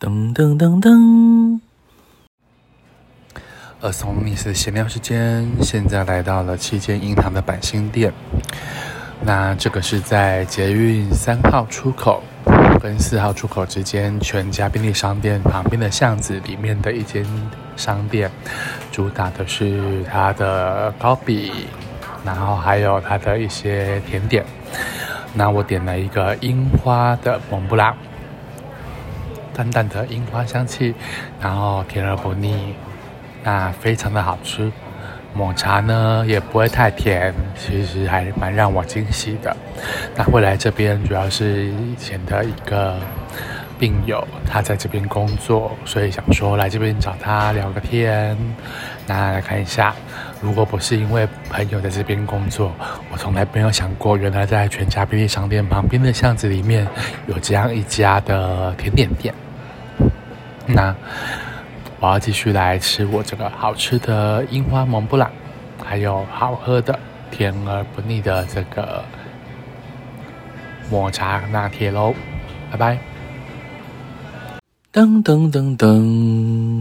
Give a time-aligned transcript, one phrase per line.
[0.00, 1.60] 噔噔噔噔，
[3.82, 8.10] 呃，从你是闲聊时间，现在来到了七间银行的板新店。
[9.20, 12.22] 那这个是在捷运三号出口
[12.80, 17.22] 跟四号出口之间，全家便利商店旁边的巷子里面的一间
[17.76, 18.30] 商店，
[18.90, 21.52] 主打的是它的糕饼，
[22.24, 24.42] 然后还有它的一些甜点。
[25.34, 27.94] 那我点了一个樱花的蒙布朗。
[29.54, 30.94] 淡淡的樱花香气，
[31.40, 32.74] 然后甜而不腻，
[33.42, 34.70] 那非常的好吃。
[35.32, 39.56] 抹茶呢也不会太甜，其实还蛮让我惊喜的。
[40.16, 42.98] 那会来这边主要是以前的一个
[43.80, 48.36] 病友，他在这边工作，所以想说来这边找他聊个天。
[49.06, 49.94] 那来看一下，
[50.42, 52.70] 如果不是因为朋友在这边工作，
[53.10, 56.86] 我从来没有想过，原来在全家便利商店旁边的巷子里面
[57.26, 59.34] 有这样一家的甜点店。
[60.66, 60.94] 那
[61.98, 65.30] 我要继续来吃我这个好吃的樱花蒙布朗，
[65.82, 66.96] 还有好喝的
[67.30, 69.02] 甜而不腻的这个
[70.90, 72.14] 抹茶拿铁喽，
[72.70, 72.98] 拜拜！
[74.92, 76.79] 噔噔噔噔。